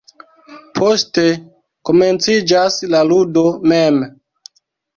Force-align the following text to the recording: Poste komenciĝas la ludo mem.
Poste 0.79 1.25
komenciĝas 1.91 2.81
la 2.97 3.05
ludo 3.13 3.47
mem. 3.71 4.05